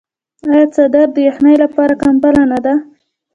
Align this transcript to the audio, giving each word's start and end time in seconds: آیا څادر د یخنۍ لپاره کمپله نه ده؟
آیا 0.49 0.65
څادر 0.75 1.07
د 1.13 1.17
یخنۍ 1.27 1.55
لپاره 1.63 1.93
کمپله 2.03 2.43
نه 2.51 2.59
ده؟ 2.65 2.73